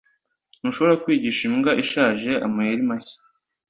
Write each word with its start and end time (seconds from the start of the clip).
Ntushobora 0.59 0.99
kwigisha 1.03 1.41
imbwa 1.49 1.71
ishaje 1.83 2.31
amayeri 2.45 2.83
mashya 2.89 3.17